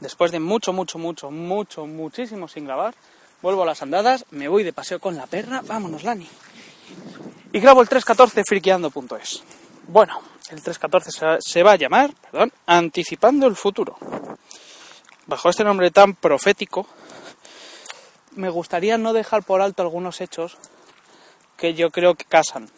[0.00, 2.94] después de mucho, mucho, mucho, mucho, muchísimo sin grabar,
[3.42, 6.28] vuelvo a las andadas, me voy de paseo con la perra, vámonos Lani.
[7.52, 9.42] Y grabo el 314 friqueando.es.
[9.88, 10.20] Bueno,
[10.50, 12.12] el 314 se va a llamar,
[12.66, 13.96] Anticipando el futuro.
[15.26, 16.86] Bajo este nombre tan profético,
[18.36, 20.56] me gustaría no dejar por alto algunos hechos
[21.56, 22.70] que yo creo que casan.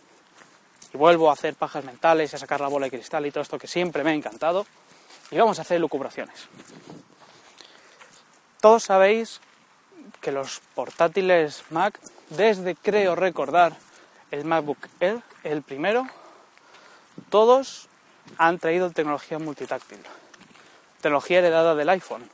[0.95, 3.59] Y vuelvo a hacer pajas mentales, a sacar la bola de cristal y todo esto
[3.59, 4.67] que siempre me ha encantado.
[5.31, 6.49] Y vamos a hacer lucubraciones.
[8.61, 9.41] Todos sabéis
[10.21, 11.99] que los portátiles Mac,
[12.31, 13.77] desde creo recordar
[14.33, 16.09] el MacBook Air, el primero,
[17.31, 17.89] todos
[18.37, 19.99] han traído tecnología multitáctil.
[21.01, 22.29] Tecnología heredada del iPhone.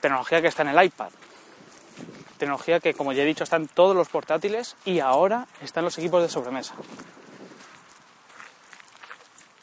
[0.00, 1.10] Tecnología que está en el iPad.
[2.38, 5.84] Tecnología que, como ya he dicho, está en todos los portátiles y ahora está en
[5.84, 6.74] los equipos de sobremesa.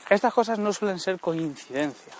[0.09, 2.13] Estas cosas no suelen ser coincidencia.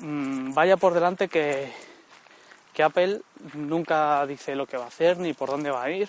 [0.00, 1.72] Mm, vaya por delante que,
[2.72, 3.20] que Apple
[3.54, 6.08] nunca dice lo que va a hacer ni por dónde va a ir,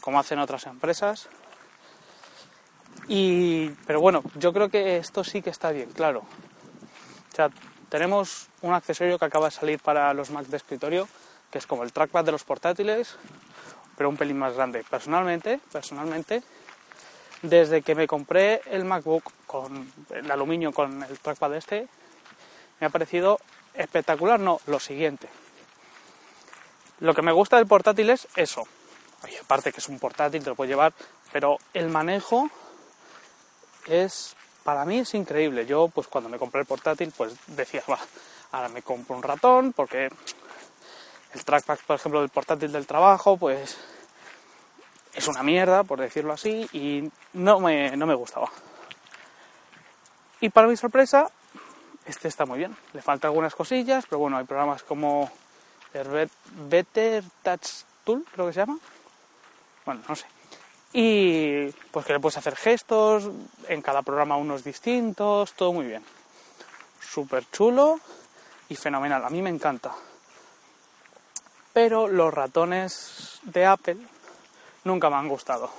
[0.00, 1.28] como hacen otras empresas.
[3.08, 6.20] Y, pero bueno, yo creo que esto sí que está bien, claro.
[6.20, 7.50] O sea,
[7.88, 11.08] tenemos un accesorio que acaba de salir para los Mac de escritorio,
[11.50, 13.16] que es como el trackpad de los portátiles,
[13.96, 14.84] pero un pelín más grande.
[14.88, 16.42] Personalmente, personalmente,
[17.42, 21.88] desde que me compré el MacBook con el aluminio con el trackpad este,
[22.80, 23.38] me ha parecido
[23.74, 25.28] espectacular, no, lo siguiente.
[27.00, 28.66] Lo que me gusta del portátil es eso.
[29.42, 30.92] Aparte que es un portátil, te lo puedes llevar,
[31.32, 32.48] pero el manejo
[33.86, 35.66] es, para mí es increíble.
[35.66, 37.98] Yo, pues cuando me compré el portátil, pues decía, va,
[38.52, 40.10] ahora me compro un ratón, porque
[41.32, 43.76] el trackpad, por ejemplo, del portátil del trabajo, pues
[45.14, 48.50] es una mierda, por decirlo así, y no me, no me gustaba.
[50.40, 51.30] Y para mi sorpresa,
[52.06, 52.76] este está muy bien.
[52.92, 55.30] Le faltan algunas cosillas, pero bueno, hay programas como
[55.92, 56.28] el
[56.68, 58.78] Better Touch Tool, creo que se llama.
[59.86, 60.26] Bueno, no sé.
[60.92, 63.30] Y pues que le puedes hacer gestos,
[63.68, 66.04] en cada programa unos distintos, todo muy bien.
[67.00, 67.98] Súper chulo
[68.68, 69.24] y fenomenal.
[69.24, 69.92] A mí me encanta.
[71.72, 73.98] Pero los ratones de Apple
[74.84, 75.70] nunca me han gustado.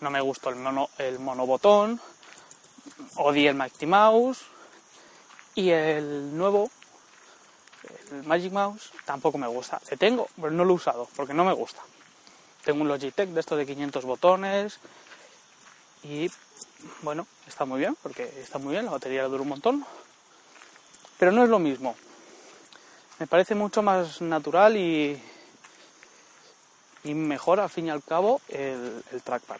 [0.00, 2.00] No me gustó el mono, el monobotón,
[3.16, 4.46] odié el Mighty Mouse
[5.54, 6.70] y el nuevo,
[8.10, 9.80] el Magic Mouse, tampoco me gusta.
[9.90, 11.82] Le tengo, pero no lo he usado porque no me gusta.
[12.64, 14.78] Tengo un Logitech de estos de 500 botones
[16.04, 16.30] y
[17.02, 19.86] bueno, está muy bien porque está muy bien, la batería dura un montón.
[21.18, 21.94] Pero no es lo mismo.
[23.18, 25.20] Me parece mucho más natural y,
[27.04, 29.58] y mejor al fin y al cabo el, el trackpad.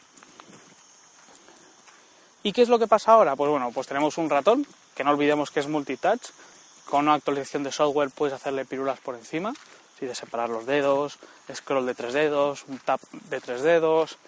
[2.44, 3.36] ¿Y qué es lo que pasa ahora?
[3.36, 6.30] Pues bueno, pues tenemos un ratón, que no olvidemos que es multitouch.
[6.88, 9.54] Con una actualización de software puedes hacerle pirulas por encima
[10.06, 11.18] de separar los dedos,
[11.52, 14.18] scroll de tres dedos, un tap de tres dedos,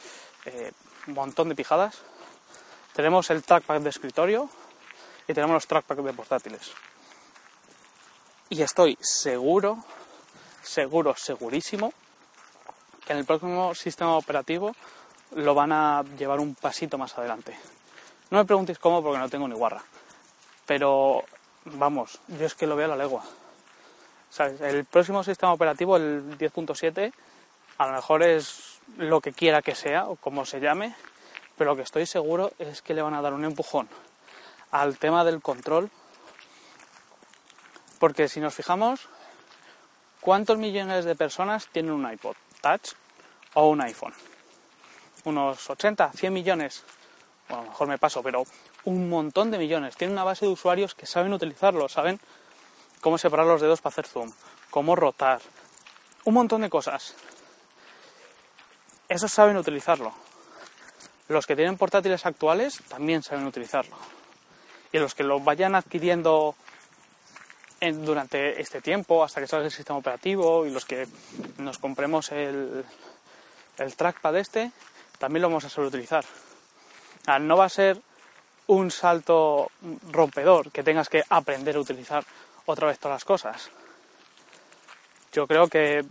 [0.45, 0.73] eh,
[1.07, 1.99] un montón de pijadas.
[2.95, 4.49] Tenemos el trackpad de escritorio
[5.27, 6.73] y tenemos los trackpads de portátiles.
[8.49, 9.85] Y estoy seguro,
[10.63, 11.93] seguro, segurísimo
[13.05, 14.75] que en el próximo sistema operativo
[15.35, 17.59] lo van a llevar un pasito más adelante.
[18.31, 19.83] No me preguntéis cómo porque no tengo ni guarra.
[20.67, 21.25] Pero
[21.65, 23.25] vamos, yo es que lo veo a la legua.
[24.61, 27.13] El próximo sistema operativo, el 10.7,
[27.79, 30.95] a lo mejor es lo que quiera que sea o como se llame,
[31.57, 33.89] pero lo que estoy seguro es que le van a dar un empujón
[34.71, 35.91] al tema del control,
[38.01, 39.09] porque si nos fijamos,
[40.21, 42.95] ¿cuántos millones de personas tienen un iPod Touch
[43.55, 44.15] o un iPhone?
[45.25, 46.83] Unos 80, 100 millones,
[47.49, 48.45] bueno, a lo mejor me paso, pero
[48.85, 49.97] un montón de millones.
[49.97, 52.21] Tienen una base de usuarios que saben utilizarlo, saben
[53.01, 54.33] cómo separar los dedos para hacer zoom,
[54.71, 55.41] cómo rotar,
[56.25, 57.15] un montón de cosas.
[59.09, 60.13] Esos saben utilizarlo.
[61.29, 63.97] Los que tienen portátiles actuales también saben utilizarlo.
[64.93, 66.55] Y los que lo vayan adquiriendo
[67.81, 71.07] durante este tiempo, hasta que salga el sistema operativo, y los que
[71.59, 72.85] nos compremos el,
[73.77, 74.71] el trackpad este,
[75.19, 76.25] también lo vamos a saber utilizar.
[77.41, 78.01] no va a ser
[78.67, 79.71] un salto
[80.11, 82.25] rompedor que tengas que aprender a utilizar
[82.67, 83.71] otra vez todas las cosas.
[85.33, 86.05] Yo creo que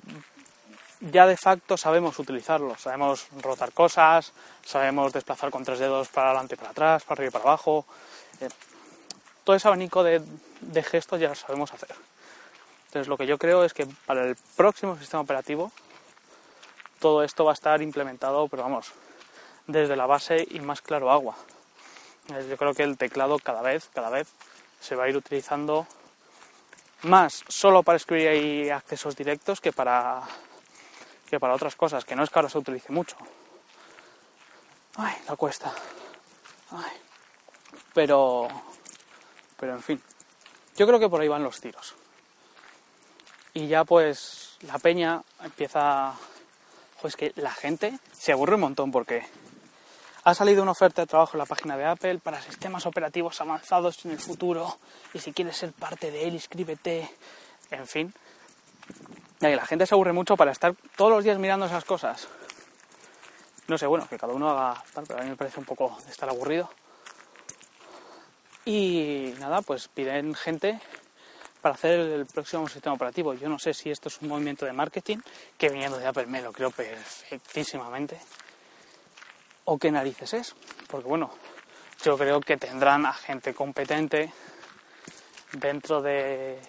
[0.99, 4.33] ya de facto sabemos utilizarlo, sabemos rotar cosas,
[4.63, 7.85] sabemos desplazar con tres dedos para adelante para atrás, para arriba y para abajo.
[8.39, 8.49] Eh,
[9.43, 10.21] todo ese abanico de,
[10.61, 11.95] de gestos ya lo sabemos hacer.
[12.85, 15.71] Entonces lo que yo creo es que para el próximo sistema operativo
[16.99, 18.93] todo esto va a estar implementado, pero vamos,
[19.67, 21.35] desde la base y más claro agua.
[22.27, 24.27] Yo creo que el teclado cada vez, cada vez
[24.79, 25.87] se va a ir utilizando
[27.03, 30.23] más solo para escribir ahí accesos directos que para
[31.29, 33.17] que para otras cosas, que no es que ahora se utilice mucho.
[34.95, 35.73] Ay, la cuesta.
[36.71, 36.91] Ay.
[37.93, 38.47] Pero
[39.59, 40.01] pero en fin.
[40.75, 41.95] Yo creo que por ahí van los tiros.
[43.53, 46.13] Y ya pues la peña empieza
[47.01, 49.25] pues que la gente se aburre un montón porque
[50.25, 54.05] ha salido una oferta de trabajo en la página de Apple para sistemas operativos avanzados
[54.05, 54.77] en el futuro
[55.13, 57.09] y si quieres ser parte de él, inscríbete.
[57.71, 58.13] En fin.
[59.41, 62.27] Y la gente se aburre mucho para estar todos los días mirando esas cosas.
[63.67, 65.97] No sé, bueno, que cada uno haga tal, pero a mí me parece un poco
[66.09, 66.69] estar aburrido.
[68.65, 70.79] Y nada, pues piden gente
[71.61, 73.33] para hacer el próximo sistema operativo.
[73.33, 75.17] Yo no sé si esto es un movimiento de marketing,
[75.57, 78.19] que viniendo de Apple me lo creo perfectísimamente
[79.65, 80.55] o qué narices es.
[80.87, 81.31] Porque bueno,
[82.03, 84.31] yo creo que tendrán a gente competente
[85.53, 86.59] dentro de,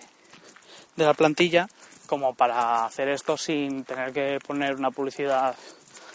[0.97, 1.69] de la plantilla
[2.07, 5.57] como para hacer esto sin tener que poner una publicidad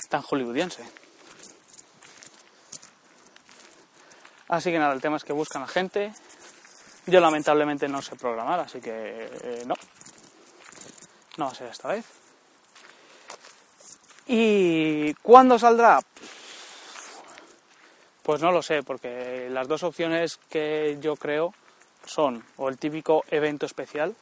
[0.10, 0.84] tan hollywoodiense.
[4.48, 6.12] Así que nada, el tema es que buscan a gente.
[7.06, 9.76] Yo lamentablemente no sé programar, así que eh, no.
[11.38, 12.06] No va a ser esta vez.
[14.28, 16.00] ¿Y cuándo saldrá?
[18.30, 21.52] Pues no lo sé, porque las dos opciones que yo creo
[22.06, 24.16] son o el típico evento especial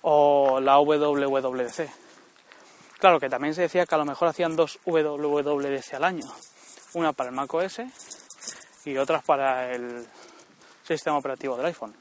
[0.00, 1.90] o la WWDC.
[2.98, 6.24] Claro que también se decía que a lo mejor hacían dos WWDC al año,
[6.94, 7.82] una para el Mac OS
[8.86, 10.08] y otras para el
[10.82, 11.94] sistema operativo del iPhone.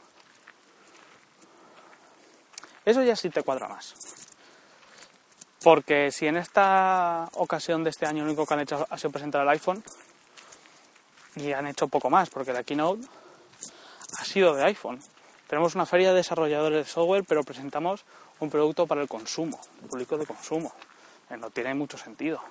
[2.86, 3.94] Eso ya sí te cuadra más.
[5.62, 9.12] Porque si en esta ocasión de este año lo único que han hecho ha sido
[9.12, 9.84] presentar el iPhone,
[11.36, 13.06] y han hecho poco más, porque la keynote
[14.20, 15.00] ha sido de iPhone.
[15.48, 18.06] Tenemos una feria de desarrolladores de software, pero presentamos
[18.40, 20.74] un producto para el consumo, el público de consumo.
[21.30, 22.42] Eh, no tiene mucho sentido.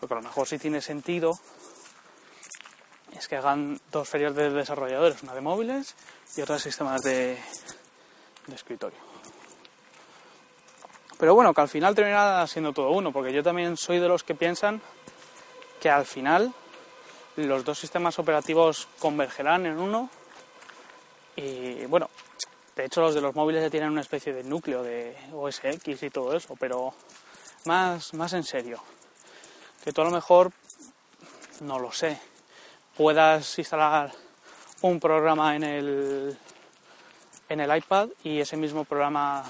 [0.00, 1.32] Lo que a lo mejor sí tiene sentido
[3.16, 5.94] es que hagan dos ferias de desarrolladores, una de móviles
[6.36, 7.38] y otra de sistemas de,
[8.46, 8.98] de escritorio.
[11.18, 14.22] Pero bueno, que al final termina siendo todo uno, porque yo también soy de los
[14.22, 14.82] que piensan
[15.80, 16.52] que al final
[17.36, 20.10] los dos sistemas operativos convergerán en uno
[21.36, 22.08] y bueno,
[22.74, 26.02] de hecho los de los móviles ya tienen una especie de núcleo de OS X
[26.02, 26.94] y todo eso, pero
[27.66, 28.82] más, más en serio.
[29.84, 30.50] Que tú a lo mejor,
[31.60, 32.18] no lo sé,
[32.96, 34.12] puedas instalar
[34.80, 36.38] un programa en el,
[37.48, 39.44] en el iPad y ese mismo programa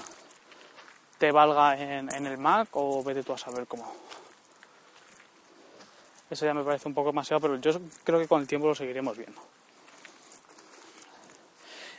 [1.17, 3.93] te valga en, en el Mac o vete tú a saber cómo,
[6.29, 8.75] eso ya me parece un poco demasiado, pero yo creo que con el tiempo lo
[8.75, 9.41] seguiremos viendo.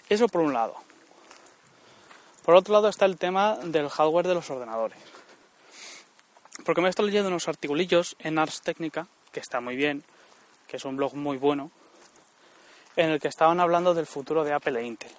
[0.09, 0.75] Eso por un lado.
[2.45, 4.99] Por otro lado está el tema del hardware de los ordenadores.
[6.65, 10.05] Porque me he estado leyendo unos articulillos en Ars Technica, que está muy bien,
[10.67, 11.71] que es un blog muy bueno,
[12.97, 15.13] en el que estaban hablando del futuro de Apple e Intel.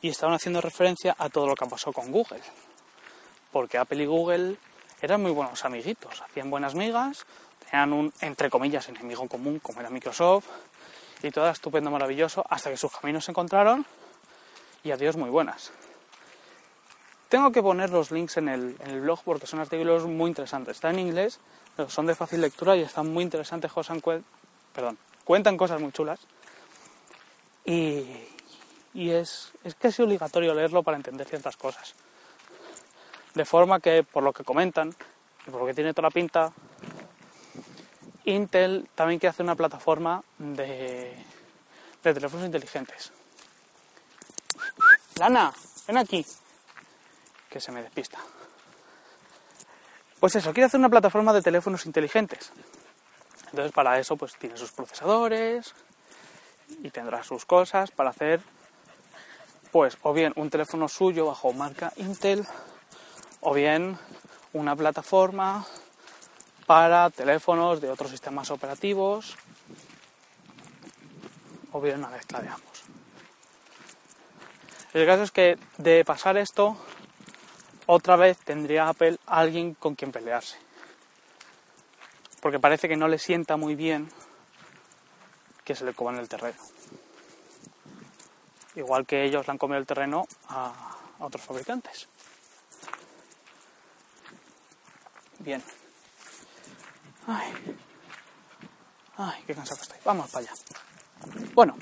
[0.00, 2.42] Y estaban haciendo referencia a todo lo que pasado con Google.
[3.50, 4.56] Porque Apple y Google
[5.00, 7.24] eran muy buenos amiguitos, hacían buenas migas,
[7.70, 10.46] tenían un, entre comillas, enemigo común, como era Microsoft,
[11.22, 13.84] y todo estupendo, maravilloso, hasta que sus caminos se encontraron
[14.84, 15.72] y adiós muy buenas.
[17.28, 20.76] Tengo que poner los links en el, en el blog porque son artículos muy interesantes.
[20.76, 21.40] Están en inglés,
[21.76, 23.70] pero son de fácil lectura y están muy interesantes.
[25.24, 26.20] Cuentan cosas muy chulas.
[27.66, 28.06] Y,
[28.94, 31.94] y es, es casi obligatorio leerlo para entender ciertas cosas.
[33.34, 34.94] De forma que, por lo que comentan,
[35.46, 36.52] y por lo que tiene toda la pinta,
[38.28, 41.14] Intel también quiere hacer una plataforma de,
[42.02, 43.12] teléfonos inteligentes.
[45.18, 45.52] Lana,
[45.86, 46.24] ven aquí.
[47.48, 48.18] Que se me despista.
[50.20, 52.52] Pues eso, quiere hacer una plataforma de teléfonos inteligentes.
[53.50, 55.74] Entonces para eso pues tiene sus procesadores
[56.82, 58.40] y tendrá sus cosas para hacer
[59.72, 62.46] pues o bien un teléfono suyo bajo marca Intel
[63.40, 63.98] o bien
[64.52, 65.66] una plataforma
[66.68, 69.38] para teléfonos de otros sistemas operativos
[71.72, 72.82] o bien una mezcla de ambos.
[74.92, 76.76] El caso es que de pasar esto,
[77.86, 80.58] otra vez tendría Apple alguien con quien pelearse.
[82.42, 84.10] Porque parece que no le sienta muy bien
[85.64, 86.58] que se le coman el terreno.
[88.74, 92.08] Igual que ellos le han comido el terreno a otros fabricantes.
[95.38, 95.62] Bien.
[97.28, 97.52] Ay.
[99.46, 99.98] Qué cansado estoy.
[100.04, 100.54] Vamos para allá.
[101.54, 101.76] Bueno,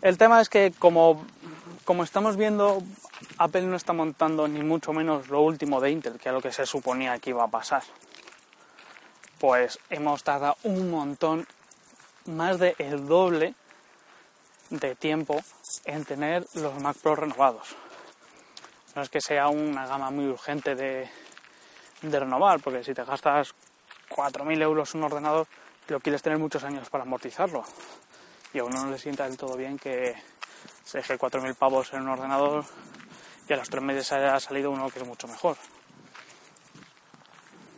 [0.00, 1.26] El tema es que como,
[1.84, 2.82] como estamos viendo,
[3.36, 6.52] Apple no está montando ni mucho menos lo último de Intel, que es lo que
[6.52, 7.82] se suponía que iba a pasar.
[9.40, 11.46] Pues hemos tardado un montón,
[12.26, 13.54] más de el doble
[14.70, 15.42] de tiempo
[15.84, 17.74] en tener los Mac Pro renovados.
[18.94, 21.10] No es que sea una gama muy urgente de,
[22.02, 23.54] de renovar, porque si te gastas
[24.10, 25.46] 4.000 euros un ordenador,
[25.88, 27.64] lo quieres tener muchos años para amortizarlo.
[28.52, 30.14] Y a uno no le sienta del todo bien que
[30.84, 32.64] se deje 4.000 pavos en un ordenador
[33.48, 35.56] y a los tres meses haya salido uno que es mucho mejor.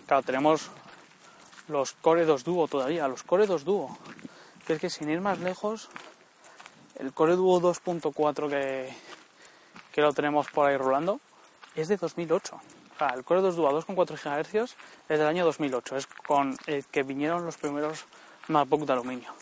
[0.07, 0.71] Claro, tenemos
[1.69, 3.97] los Core 2 Duo todavía, los Core 2 Duo.
[4.67, 5.89] Que es que sin ir más lejos,
[6.97, 8.95] el Core Duo 2.4 que,
[9.93, 11.21] que lo tenemos por ahí rolando
[11.77, 12.61] es de 2008
[13.09, 14.77] el Core 2 Duo a 2,4 GHz
[15.09, 18.05] es del año 2008, es con el que vinieron los primeros
[18.49, 19.33] MacBook de aluminio.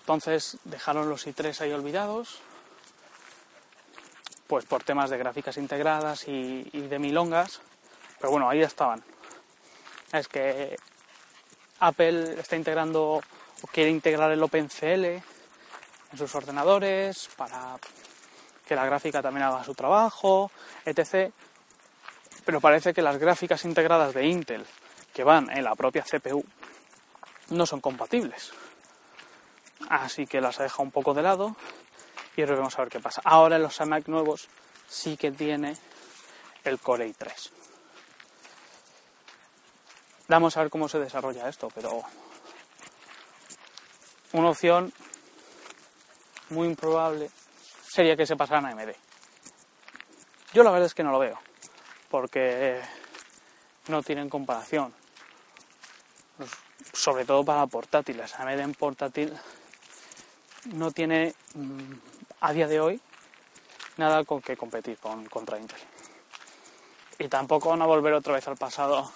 [0.00, 2.40] Entonces dejaron los i3 ahí olvidados,
[4.46, 7.60] pues por temas de gráficas integradas y, de milongas,
[8.18, 9.04] pero bueno, ahí estaban.
[10.12, 10.78] Es que
[11.80, 13.20] Apple está integrando
[13.62, 15.22] o quiere integrar el OpenCL en
[16.16, 17.76] sus ordenadores para
[18.68, 20.50] que la gráfica también haga su trabajo,
[20.84, 21.32] etc.
[22.44, 24.64] Pero parece que las gráficas integradas de Intel
[25.12, 26.44] que van en la propia CPU
[27.48, 28.52] no son compatibles.
[29.88, 31.56] Así que las ha dejado un poco de lado
[32.36, 33.22] y vamos a ver qué pasa.
[33.24, 34.48] Ahora en los iMac nuevos
[34.86, 35.76] sí que tiene
[36.62, 37.50] el Core i3.
[40.28, 42.02] Vamos a ver cómo se desarrolla esto, pero
[44.32, 44.92] una opción
[46.50, 47.30] muy improbable
[47.88, 48.94] sería que se pasaran a AMD.
[50.52, 51.38] Yo la verdad es que no lo veo,
[52.10, 52.80] porque
[53.88, 54.94] no tienen comparación.
[56.92, 58.34] Sobre todo para portátiles.
[58.34, 59.36] AMD en portátil
[60.72, 61.92] no tiene mm,
[62.40, 63.00] a día de hoy
[63.96, 65.78] nada con que competir con, contra Intel.
[67.18, 69.10] Y tampoco van a volver otra vez al pasado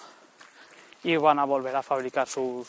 [1.03, 2.67] y van a volver a fabricar sus,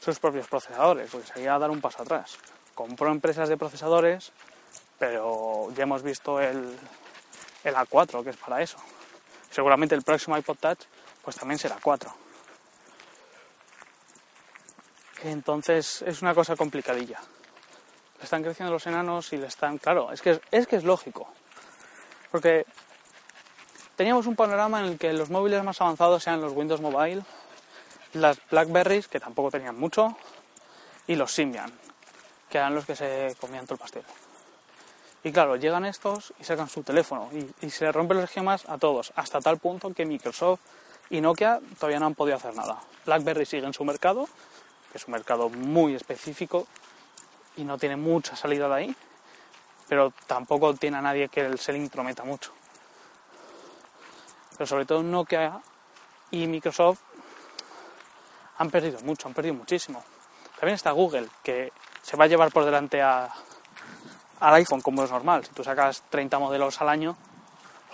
[0.00, 2.38] sus propios procesadores, porque sería dar un paso atrás.
[2.74, 4.32] Compró empresas de procesadores
[4.98, 6.76] pero ya hemos visto el,
[7.64, 8.78] el A4, que es para eso.
[9.50, 10.80] Seguramente el próximo iPod Touch
[11.22, 12.14] pues también será 4.
[15.24, 17.20] Entonces es una cosa complicadilla.
[18.18, 19.78] Le están creciendo los enanos y le están...
[19.78, 21.28] Claro, es que es, que es lógico.
[22.30, 22.64] Porque
[23.96, 27.22] teníamos un panorama en el que los móviles más avanzados sean los Windows Mobile,
[28.12, 30.16] las Blackberries, que tampoco tenían mucho,
[31.06, 31.72] y los Symbian,
[32.48, 34.04] que eran los que se comían todo el pastel.
[35.26, 37.28] Y claro, llegan estos y sacan su teléfono
[37.60, 40.60] y, se le rompen los esquemas a todos, hasta tal punto que Microsoft
[41.10, 42.80] y Nokia todavía no han podido hacer nada.
[43.04, 44.28] BlackBerry sigue en su mercado,
[44.92, 46.68] que es un mercado muy específico
[47.56, 48.96] y no tiene mucha salida de ahí,
[49.88, 52.52] pero tampoco tiene a nadie que se le intrometa mucho.
[54.52, 55.60] Pero sobre todo Nokia
[56.30, 57.00] y Microsoft
[58.58, 60.04] han perdido mucho, han perdido muchísimo.
[60.60, 63.28] También está Google, que se va a llevar por delante a,
[64.40, 65.44] al iPhone como es normal.
[65.44, 67.16] Si tú sacas 30 modelos al año,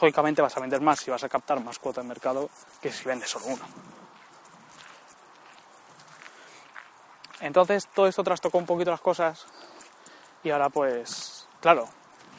[0.01, 3.05] lógicamente vas a vender más y vas a captar más cuota de mercado que si
[3.05, 3.65] vendes solo uno.
[7.41, 9.47] Entonces todo esto trastocó un poquito las cosas
[10.45, 11.89] y ahora pues, claro,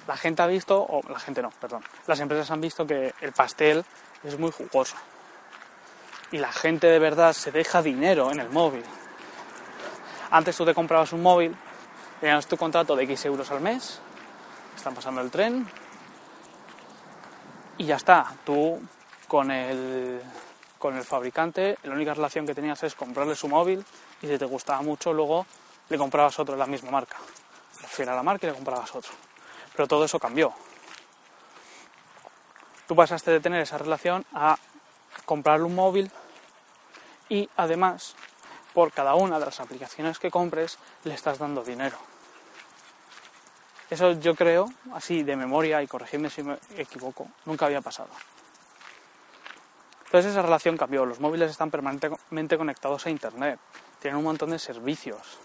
[0.07, 3.31] la gente ha visto, o la gente no, perdón, las empresas han visto que el
[3.33, 3.83] pastel
[4.23, 4.95] es muy jugoso
[6.31, 8.83] y la gente de verdad se deja dinero en el móvil.
[10.31, 11.55] Antes tú te comprabas un móvil
[12.23, 13.99] Tenías tu contrato de X euros al mes,
[14.77, 15.67] están pasando el tren
[17.77, 18.33] y ya está.
[18.45, 18.79] Tú
[19.27, 20.21] con el,
[20.79, 23.83] con el fabricante, la única relación que tenías es comprarle su móvil
[24.21, 25.45] y si te gustaba mucho, luego
[25.89, 27.17] le comprabas otro de la misma marca.
[27.97, 29.11] Le a la marca y le comprabas otro.
[29.75, 30.53] Pero todo eso cambió.
[32.87, 34.57] Tú pasaste de tener esa relación a
[35.25, 36.09] comprarle un móvil
[37.27, 38.15] y además
[38.73, 42.12] por cada una de las aplicaciones que compres le estás dando dinero.
[43.93, 48.09] Eso yo creo, así de memoria, y corregidme si me equivoco, nunca había pasado.
[50.05, 51.05] Entonces esa relación cambió.
[51.05, 53.59] Los móviles están permanentemente conectados a Internet,
[53.99, 55.37] tienen un montón de servicios.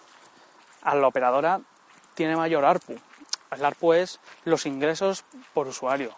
[0.81, 1.61] A la operadora
[2.15, 2.99] tiene mayor ARPU.
[3.51, 6.15] El ARPU es los ingresos por usuario,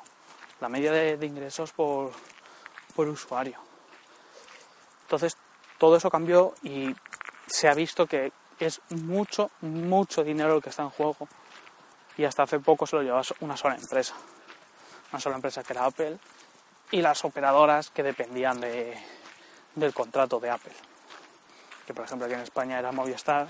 [0.61, 2.13] la media de, ingresos por,
[2.95, 3.59] por usuario.
[5.03, 5.37] Entonces
[5.79, 6.95] todo eso cambió y
[7.49, 11.17] se ha visto que es mucho, mucho dinero lo que está en juego
[12.21, 14.15] y hasta hace poco se lo llevaba una sola empresa,
[15.11, 16.19] una sola empresa que era Apple
[16.91, 18.95] y las operadoras que dependían de,
[19.75, 20.75] del contrato de Apple,
[21.87, 23.49] que por ejemplo aquí en España era Movistar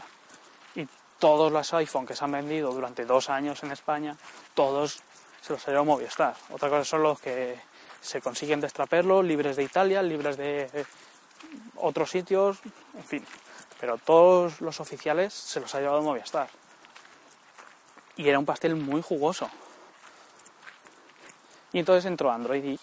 [1.18, 4.16] todos los iPhone que se han vendido durante dos años en España,
[4.54, 5.00] todos
[5.42, 6.34] se los ha llevado Movistar.
[6.50, 7.60] Otra cosa son los que
[8.00, 10.86] se consiguen destraperlo, libres de Italia, libres de
[11.76, 12.58] otros sitios,
[12.96, 13.26] en fin.
[13.80, 16.48] Pero todos los oficiales se los ha llevado Movistar.
[18.20, 19.48] Y era un pastel muy jugoso.
[21.72, 22.78] Y entonces entró Android y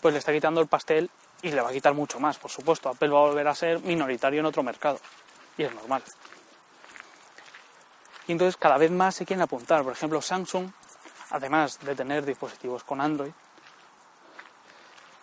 [0.00, 1.08] pues le está quitando el pastel
[1.42, 2.88] y le va a quitar mucho más, por supuesto.
[2.88, 4.98] Apple va a volver a ser minoritario en otro mercado.
[5.56, 6.02] Y es normal.
[8.26, 9.84] Y entonces cada vez más se quieren apuntar.
[9.84, 10.72] Por ejemplo, Samsung,
[11.30, 13.30] además de tener dispositivos con Android,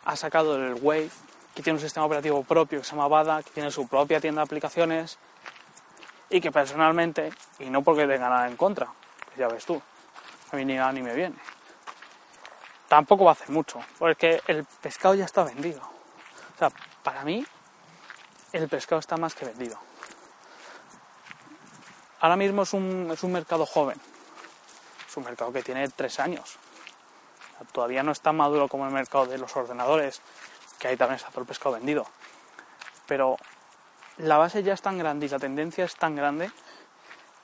[0.06, 1.10] ha sacado el Wave,
[1.54, 4.40] que tiene un sistema operativo propio que se llama Bada, que tiene su propia tienda
[4.40, 5.18] de aplicaciones
[6.34, 8.88] y que personalmente, y no porque tenga nada en contra,
[9.38, 9.80] ya ves tú,
[10.52, 11.36] a mí ni nada ni me viene,
[12.88, 15.80] tampoco va a hacer mucho, porque el pescado ya está vendido.
[15.82, 16.72] O sea,
[17.04, 17.46] para mí,
[18.52, 19.78] el pescado está más que vendido.
[22.20, 24.02] Ahora mismo es un, es un mercado joven,
[25.08, 26.58] es un mercado que tiene tres años,
[27.74, 30.20] todavía no está maduro como el mercado de los ordenadores,
[30.80, 32.08] que ahí también está todo el pescado vendido.
[33.06, 33.38] Pero
[34.18, 36.52] la base ya es tan grande y la tendencia es tan grande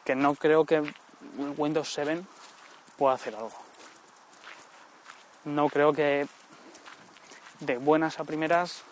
[0.04, 0.82] que no creo que
[1.58, 2.22] Windows 7
[2.98, 3.52] pueda hacer algo.
[5.46, 6.28] No creo que
[7.60, 8.84] de buenas a primeras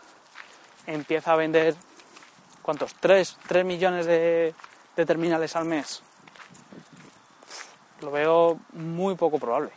[0.86, 1.76] empieza a vender
[2.68, 2.94] ¿cuántos?
[2.96, 4.54] ¿Tres, millones de,
[4.98, 6.04] de terminales al mes?
[8.02, 9.72] Lo veo muy poco probable.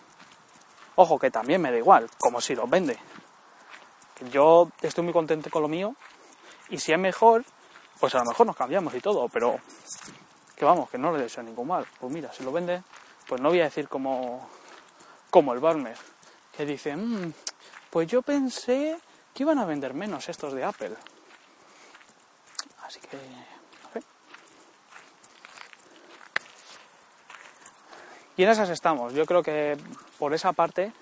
[0.97, 2.99] Ojo, que también me da igual, como si los vende.
[4.33, 5.95] Yo estoy muy contento con lo mío
[6.69, 7.45] y si es mejor,
[8.01, 9.61] pues a lo mejor nos cambiamos y todo, pero
[10.57, 11.87] que vamos, que no le deseo ningún mal.
[12.01, 12.83] Pues mira, si lo vende,
[13.29, 14.49] pues no voy a decir como,
[15.31, 15.97] como el Barmer,
[16.57, 17.33] que dice, mm,
[17.91, 18.99] pues yo pensé
[19.35, 20.97] que iban a vender menos estos de Apple.
[22.83, 23.19] Así que
[28.41, 29.13] Y en esas estamos.
[29.13, 29.77] Yo creo que
[30.19, 30.95] por esa parte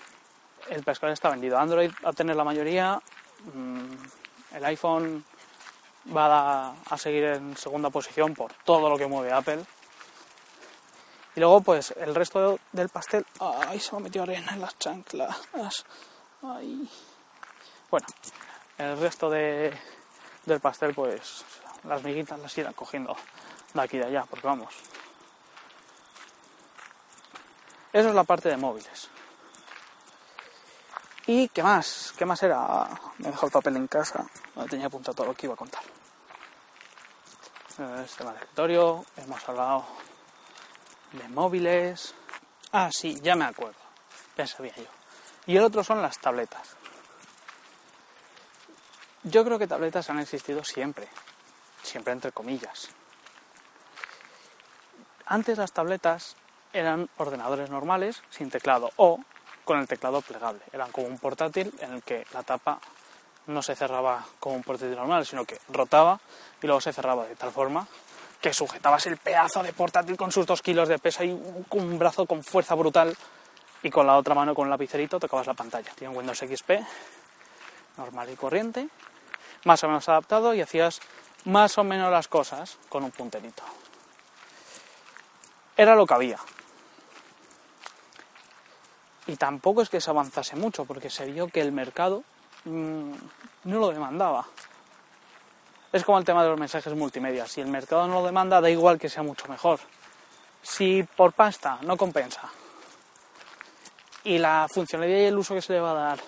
[0.69, 1.57] el pescado está vendido.
[1.57, 3.01] Android va a tener la mayoría.
[3.53, 5.23] Mm, el iPhone
[6.15, 9.63] va a, seguir en segunda posición por todo lo que mueve Apple.
[11.35, 13.25] Y luego, pues, el resto del pastel.
[13.39, 13.79] ¡Ay!
[13.79, 15.37] Se me ha metido arena en las chanclas.
[16.41, 16.89] ¡Ay!
[17.89, 18.07] Bueno,
[18.77, 19.73] el resto de,
[20.45, 21.45] del pastel, pues,
[21.83, 23.15] las miguitas las irán cogiendo
[23.73, 24.73] de aquí y de allá, porque vamos,
[27.91, 29.09] eso es la parte de móviles.
[31.31, 32.11] ¿Y qué más?
[32.17, 32.89] ¿Qué más era?
[33.19, 34.25] Me dejado el papel en casa,
[34.67, 35.83] tenía apuntado todo lo que iba a contar.
[38.07, 39.85] Sistema de escritorio, hemos hablado
[41.11, 42.15] de móviles.
[42.71, 43.77] Ah, sí, ya me acuerdo.
[44.37, 44.87] Ya sabía yo.
[45.45, 46.75] Y el otro son las tabletas.
[49.21, 51.07] Yo creo que tabletas han existido siempre,
[51.83, 52.89] siempre entre comillas.
[55.27, 56.35] Antes las tabletas
[56.73, 59.19] eran ordenadores normales sin teclado o
[59.69, 60.61] con el teclado plegable.
[60.73, 62.79] Eran como un portátil en el que la tapa
[63.45, 66.19] no se cerraba como un portátil normal, sino que rotaba
[66.59, 67.85] y luego se cerraba de tal forma
[68.41, 72.25] que sujetabas el pedazo de portátil con sus dos kilos de peso y un brazo
[72.25, 73.15] con fuerza brutal
[73.83, 75.91] y con la otra mano con un lapicerito tocabas la pantalla.
[75.93, 76.71] Tiene un Windows XP
[77.97, 78.89] normal y corriente,
[79.65, 80.99] más o menos adaptado y hacías
[81.45, 83.61] más o menos las cosas con un punterito.
[85.77, 86.39] Era lo que había.
[89.29, 92.23] Y tampoco es que se avanzase mucho, porque se vio que el mercado
[92.65, 93.13] mm,
[93.65, 94.47] no lo demandaba.
[95.93, 97.45] Es como el tema de los mensajes multimedia.
[97.45, 99.79] Si el mercado no lo demanda, da igual que sea mucho mejor.
[100.63, 102.41] Si por pasta no compensa
[104.23, 106.19] y la funcionalidad y el uso que se le va a dar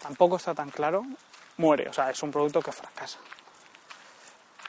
[0.00, 1.04] tampoco está tan claro,
[1.58, 1.86] muere.
[1.90, 3.18] O sea, es un producto que fracasa.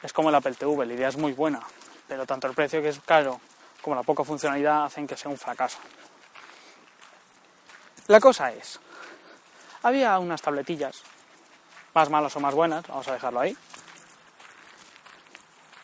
[0.02, 1.60] Es como el Apple TV, la idea es muy buena,
[2.06, 3.40] pero tanto el precio que es caro
[3.80, 5.78] como la poca funcionalidad hacen que sea un fracaso.
[8.10, 8.80] La cosa es,
[9.84, 11.04] había unas tabletillas,
[11.94, 13.56] más malas o más buenas, vamos a dejarlo ahí,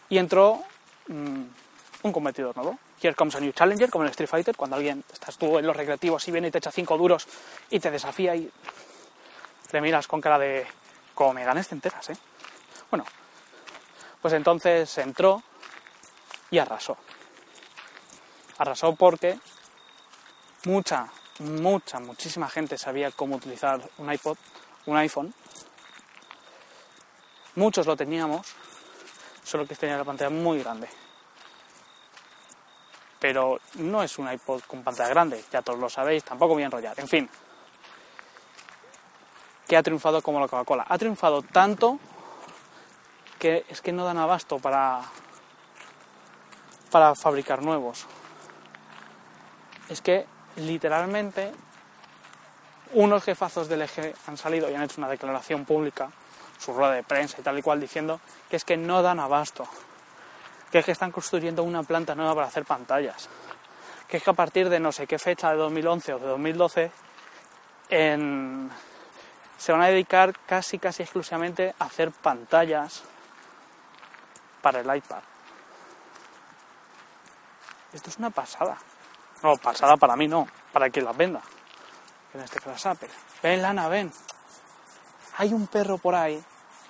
[0.08, 0.64] y entró
[1.06, 1.42] mm,
[2.02, 2.80] un competidor nuevo.
[3.00, 5.76] Here comes a new challenger, como en Street Fighter, cuando alguien estás tú en los
[5.76, 7.28] recreativos y viene y te echa cinco duros
[7.70, 8.50] y te desafía y
[9.70, 10.66] te miras con cara de
[11.14, 12.16] como me ganes te enteras, ¿eh?
[12.90, 13.04] Bueno,
[14.20, 15.44] pues entonces entró
[16.50, 16.96] y arrasó.
[18.58, 19.38] Arrasó porque
[20.64, 21.08] mucha
[21.40, 24.36] mucha, muchísima gente sabía cómo utilizar un iPod,
[24.86, 25.34] un iPhone.
[27.54, 28.54] Muchos lo teníamos,
[29.42, 30.88] solo que tenía la pantalla muy grande.
[33.18, 36.66] Pero no es un iPod con pantalla grande, ya todos lo sabéis, tampoco voy a
[36.66, 36.98] enrollar.
[37.00, 37.28] En fin,
[39.66, 40.86] que ha triunfado como la Coca-Cola.
[40.88, 41.98] Ha triunfado tanto
[43.38, 45.02] que es que no dan abasto para,
[46.90, 48.06] para fabricar nuevos.
[49.88, 51.52] Es que literalmente
[52.92, 56.10] unos jefazos del eje han salido y han hecho una declaración pública,
[56.58, 59.66] su rueda de prensa y tal y cual, diciendo que es que no dan abasto,
[60.70, 63.28] que es que están construyendo una planta nueva para hacer pantallas,
[64.08, 66.90] que es que a partir de no sé qué fecha de 2011 o de 2012
[67.88, 73.02] se van a dedicar casi casi exclusivamente a hacer pantallas
[74.62, 75.22] para el iPad.
[77.92, 78.76] Esto es una pasada.
[79.42, 81.42] No, pasada para mí no, para quien las venda.
[82.34, 83.10] En este caso Apple.
[83.42, 84.12] Ven, Lana, ven.
[85.38, 86.42] Hay un perro por ahí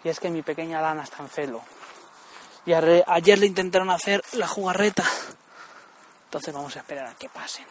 [0.04, 1.62] y es que mi pequeña Lana está en celo.
[2.64, 5.04] Y ayer le intentaron hacer la jugarreta.
[6.24, 7.64] Entonces vamos a esperar a que pasen.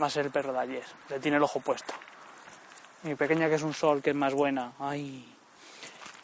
[0.00, 0.84] Va a ser el perro de ayer.
[1.08, 1.94] Le tiene el ojo puesto.
[3.02, 4.72] Mi pequeña que es un sol, que es más buena.
[4.78, 5.34] Ay.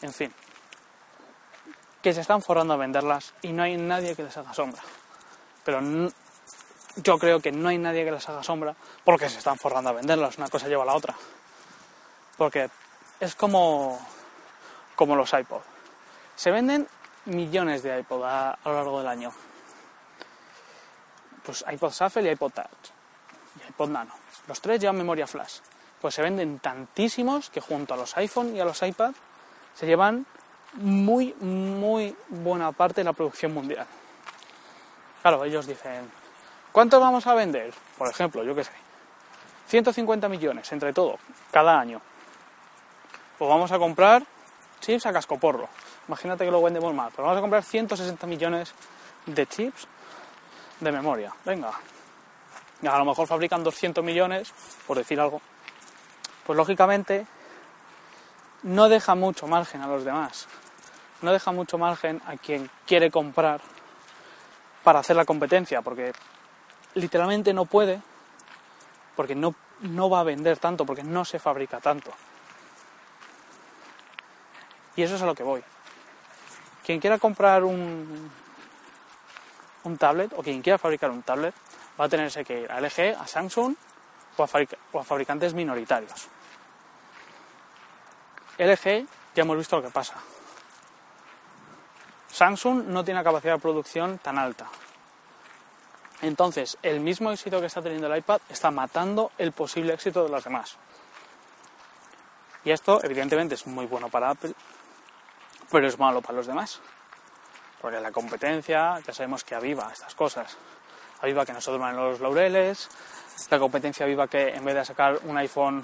[0.01, 0.31] En fin.
[2.01, 4.81] Que se están forrando a venderlas y no hay nadie que les haga sombra.
[5.63, 5.81] Pero
[6.97, 9.93] yo creo que no hay nadie que les haga sombra porque se están forrando a
[9.93, 10.37] venderlas.
[10.37, 11.15] Una cosa lleva a la otra.
[12.37, 12.69] Porque
[13.19, 13.99] es como,
[14.95, 15.61] como los iPod.
[16.35, 16.87] Se venden
[17.25, 19.31] millones de iPod a, lo largo del año.
[21.43, 22.91] Pues iPod Shuffle y iPod Touch
[23.59, 24.13] y iPod Nano.
[24.47, 25.59] Los tres llevan memoria flash.
[25.99, 29.13] Pues se venden tantísimos que junto a los iPhone y a los iPad
[29.75, 30.25] se llevan
[30.73, 33.85] muy, muy buena parte de la producción mundial.
[35.21, 36.09] Claro, ellos dicen,
[36.71, 37.73] ¿cuántos vamos a vender?
[37.97, 38.71] Por ejemplo, yo qué sé,
[39.67, 41.17] 150 millones entre todo,
[41.51, 42.01] cada año.
[43.37, 44.23] Pues vamos a comprar
[44.81, 45.69] chips a cascoporro.
[46.07, 47.09] Imagínate que lo vendemos mal.
[47.11, 48.73] Pero vamos a comprar 160 millones
[49.25, 49.87] de chips
[50.79, 51.33] de memoria.
[51.45, 51.69] Venga.
[51.69, 54.51] A lo mejor fabrican 200 millones,
[54.85, 55.41] por decir algo.
[56.45, 57.25] Pues lógicamente
[58.63, 60.47] no deja mucho margen a los demás.
[61.21, 63.61] No deja mucho margen a quien quiere comprar
[64.83, 66.11] para hacer la competencia, porque
[66.95, 68.01] literalmente no puede,
[69.15, 72.11] porque no, no va a vender tanto, porque no se fabrica tanto.
[74.95, 75.63] Y eso es a lo que voy.
[76.85, 78.29] Quien quiera comprar un,
[79.83, 81.53] un tablet o quien quiera fabricar un tablet
[81.99, 83.75] va a tenerse que ir a LG, a Samsung
[84.37, 86.27] o a, fabricantes minoritarios.
[88.57, 90.15] LG ya hemos visto lo que pasa.
[92.31, 94.67] Samsung no tiene capacidad de producción tan alta.
[96.21, 100.29] Entonces, el mismo éxito que está teniendo el iPad está matando el posible éxito de
[100.29, 100.77] los demás.
[102.63, 104.53] Y esto, evidentemente, es muy bueno para Apple
[105.71, 106.79] pero es malo para los demás.
[107.79, 110.55] Porque la competencia, ya sabemos que aviva estas cosas.
[111.21, 112.89] Aviva que no se los laureles,
[113.49, 115.83] la competencia aviva que en vez de sacar un iPhone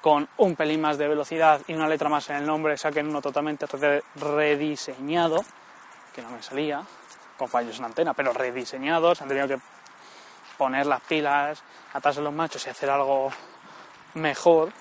[0.00, 3.20] con un pelín más de velocidad y una letra más en el nombre, saquen uno
[3.20, 3.66] totalmente
[4.14, 5.44] rediseñado,
[6.14, 6.82] que no me salía,
[7.36, 9.58] con fallos en antena, pero rediseñado, se han tenido que
[10.56, 13.30] poner las pilas atrás de los machos y hacer algo
[14.14, 14.72] mejor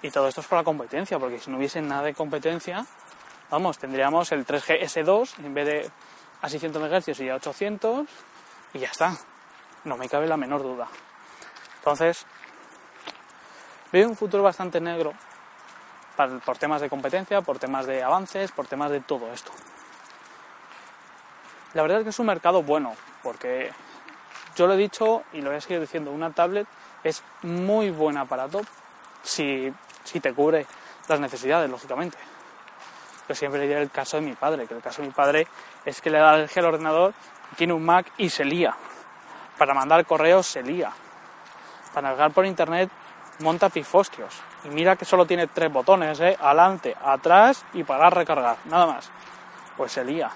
[0.00, 2.86] y todo esto es por la competencia, porque si no hubiese nada de competencia,
[3.50, 5.90] vamos, tendríamos el 3G S2 en vez de
[6.40, 8.06] a 600 MHz y a 800
[8.74, 9.16] y ya está.
[9.84, 10.86] No me cabe la menor duda.
[11.78, 12.26] Entonces,
[13.90, 15.14] veo un futuro bastante negro
[16.44, 19.52] por temas de competencia, por temas de avances, por temas de todo esto.
[21.78, 23.70] La verdad es que es un mercado bueno, porque
[24.56, 26.66] yo lo he dicho y lo voy a seguir diciendo, una tablet
[27.04, 28.62] es muy buen aparato
[29.22, 30.66] si si te cubre
[31.06, 32.18] las necesidades, lógicamente.
[33.28, 35.46] Yo siempre diré el caso de mi padre, que el caso de mi padre
[35.84, 37.14] es que le da el ordenador,
[37.54, 38.74] tiene un Mac y se lía.
[39.56, 40.90] Para mandar correos se lía.
[41.94, 42.90] Para navegar por internet
[43.38, 44.34] monta pifostios.
[44.64, 46.36] Y mira que solo tiene tres botones, ¿eh?
[46.40, 49.08] Adelante, atrás y para recargar, nada más.
[49.76, 50.28] Pues se lía.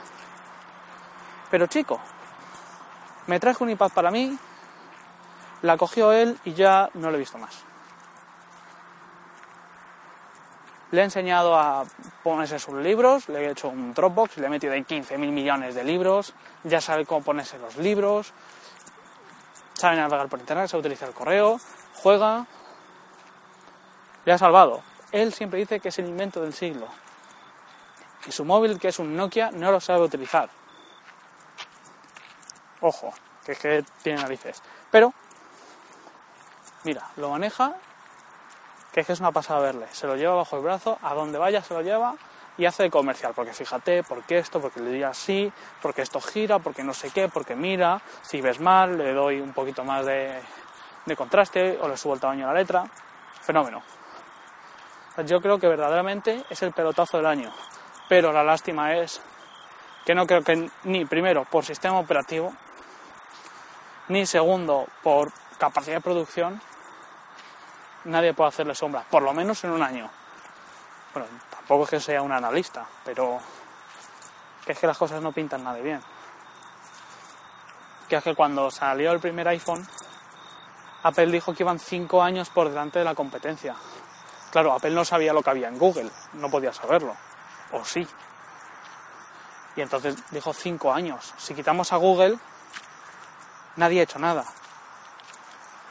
[1.52, 2.00] Pero chico,
[3.26, 4.38] me traje un iPad para mí,
[5.60, 7.58] la cogió él y ya no lo he visto más.
[10.92, 11.84] Le he enseñado a
[12.22, 15.84] ponerse sus libros, le he hecho un Dropbox, le he metido ahí 15.000 millones de
[15.84, 16.32] libros,
[16.64, 18.32] ya sabe cómo ponerse los libros,
[19.74, 21.60] sabe navegar por internet, sabe utilizar el correo,
[21.96, 22.46] juega.
[24.24, 24.82] Le ha salvado.
[25.10, 26.86] Él siempre dice que es el invento del siglo.
[28.26, 30.48] Y su móvil, que es un Nokia, no lo sabe utilizar.
[32.82, 33.14] Ojo,
[33.44, 34.62] que es que tiene narices.
[34.90, 35.14] Pero,
[36.84, 37.74] mira, lo maneja
[38.92, 39.86] que es que es una pasada verle.
[39.92, 42.14] Se lo lleva bajo el brazo, a donde vaya se lo lleva
[42.58, 43.32] y hace de comercial.
[43.34, 47.28] Porque fíjate, porque esto, porque le diría así, porque esto gira, porque no sé qué,
[47.28, 50.40] porque mira, si ves mal, le doy un poquito más de,
[51.16, 52.84] contraste o le subo el tamaño de la letra.
[53.40, 53.82] Fenómeno.
[55.26, 57.50] Yo creo que verdaderamente es el pelotazo del año.
[58.08, 59.22] Pero la lástima es
[60.04, 62.52] que no creo que ni primero por sistema operativo,
[64.12, 66.60] ni segundo por capacidad de producción,
[68.04, 70.10] nadie puede hacerle sombra, por lo menos en un año.
[71.14, 73.40] Bueno, tampoco es que sea un analista, pero
[74.64, 76.00] que es que las cosas no pintan nada bien.
[78.08, 79.86] Que es que cuando salió el primer iPhone,
[81.02, 83.74] Apple dijo que iban cinco años por delante de la competencia.
[84.50, 87.16] Claro, Apple no sabía lo que había en Google, no podía saberlo.
[87.72, 88.06] O sí.
[89.74, 91.32] Y entonces dijo cinco años.
[91.38, 92.38] Si quitamos a Google,
[93.76, 94.44] nadie ha hecho nada.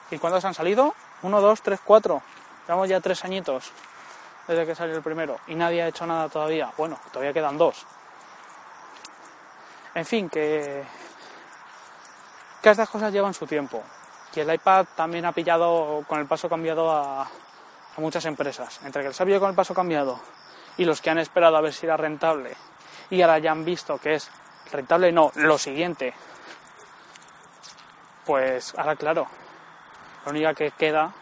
[0.09, 0.93] ¿Y cuántos han salido?
[1.21, 2.21] Uno, dos, tres, cuatro.
[2.67, 3.71] Llevamos ya tres añitos
[4.47, 6.71] desde que salió el primero y nadie ha hecho nada todavía.
[6.77, 7.85] Bueno, todavía quedan dos.
[9.93, 10.83] En fin, que,
[12.61, 13.83] que estas cosas llevan su tiempo.
[14.33, 17.27] Y el iPad también ha pillado con el paso cambiado a,
[17.97, 18.79] muchas empresas.
[18.83, 20.19] Entre que les ha pillado con el paso cambiado
[20.77, 22.55] y los que han esperado a ver si era rentable
[23.09, 24.31] y ahora ya han visto que es
[24.71, 26.13] rentable, no, lo siguiente,
[28.31, 29.27] pues ahora claro,
[30.23, 31.13] la única que queda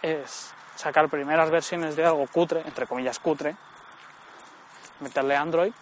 [0.00, 3.54] es sacar primeras versiones de algo cutre, entre comillas cutre,
[5.00, 5.74] meterle Android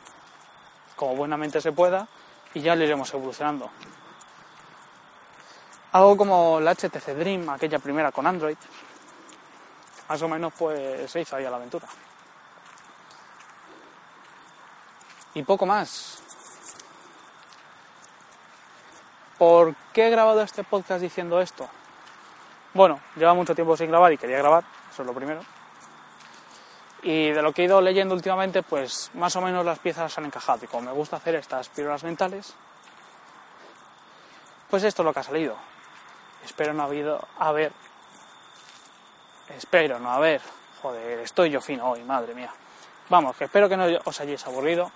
[0.96, 2.08] como buenamente se pueda
[2.52, 3.70] y ya lo iremos evolucionando.
[5.92, 8.58] Algo como la HTC Dream, aquella primera con Android,
[10.08, 11.86] más o menos pues se hizo ahí a la aventura.
[15.34, 16.23] Y poco más.
[19.38, 21.68] ¿Por qué he grabado este podcast diciendo esto?
[22.72, 25.40] Bueno, lleva mucho tiempo sin grabar y quería grabar, eso es lo primero.
[27.02, 30.26] Y de lo que he ido leyendo últimamente, pues más o menos las piezas han
[30.26, 30.64] encajado.
[30.64, 32.54] Y como me gusta hacer estas píldoras mentales,
[34.70, 35.56] pues esto es lo que ha salido.
[36.44, 37.72] Espero no haber
[39.50, 40.40] Espero no haber.
[40.82, 42.52] Joder, estoy yo fino hoy, madre mía.
[43.10, 44.90] Vamos, que espero que no os hayáis aburrido.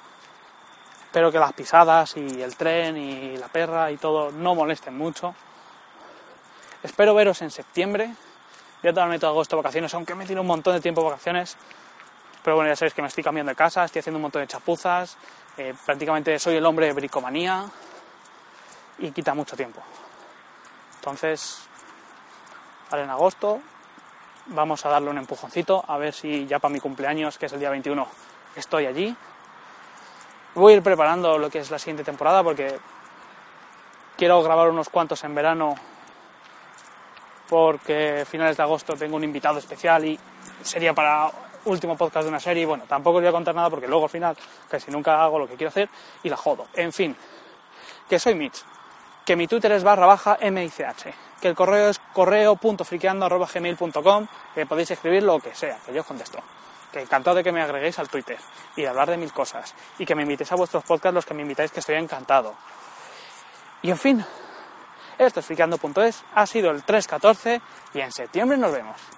[1.09, 5.35] Espero que las pisadas y el tren y la perra y todo no molesten mucho.
[6.83, 8.15] Espero veros en septiembre.
[8.83, 11.57] Voy a tomarme todo agosto vacaciones, aunque me tiro un montón de tiempo vacaciones.
[12.45, 14.49] Pero bueno, ya sabéis que me estoy cambiando de casa, estoy haciendo un montón de
[14.49, 15.17] chapuzas.
[15.57, 17.65] Eh, prácticamente soy el hombre de bricomanía
[18.99, 19.81] y quita mucho tiempo.
[20.97, 21.61] Entonces,
[22.91, 23.61] ahora en agosto
[24.49, 27.61] vamos a darle un empujoncito a ver si ya para mi cumpleaños, que es el
[27.61, 28.07] día 21,
[28.57, 29.17] estoy allí.
[30.55, 32.79] Voy a ir preparando lo que es la siguiente temporada porque
[34.17, 35.75] quiero grabar unos cuantos en verano
[37.49, 40.19] porque finales de agosto tengo un invitado especial y
[40.63, 41.31] sería para
[41.65, 42.67] último podcast de una serie.
[42.67, 44.37] Bueno, tampoco os voy a contar nada porque luego al final
[44.69, 45.89] casi nunca hago lo que quiero hacer
[46.23, 46.67] y la jodo.
[46.75, 47.17] En fin,
[48.09, 48.65] que soy Mitch,
[49.25, 55.23] que mi Twitter es barra baja MICH, que el correo es correo.friqueando.gmail.com, que podéis escribir
[55.23, 56.39] lo que sea, que yo os contesto.
[56.93, 58.39] Que encantado de que me agreguéis al Twitter
[58.77, 59.75] y de hablar de mil cosas.
[59.99, 62.55] Y que me invitéis a vuestros podcasts los que me invitáis, que estoy encantado.
[63.83, 64.25] Y en fin,
[65.19, 67.61] esto es friqueando.es, ha sido el 3.14
[67.95, 69.18] y en septiembre nos vemos.